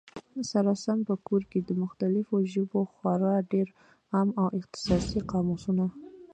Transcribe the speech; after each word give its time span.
سره 0.51 0.71
سم 0.83 0.99
په 1.09 1.15
کور 1.27 1.41
کي، 1.51 1.59
د 1.63 1.69
مختلفو 1.83 2.35
ژبو 2.53 2.79
خورا 2.93 3.35
ډېر 3.51 3.67
عام 4.15 4.29
او 4.41 4.47
اختصاصي 4.59 5.19
قاموسونه 5.31 5.85